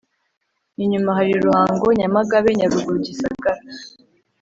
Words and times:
Inyuma 0.83 1.09
hari 1.17 1.31
ruhango 1.45 1.87
nyamagabe 1.99 2.49
nyaruguru 2.57 2.97
gisagara 3.07 3.61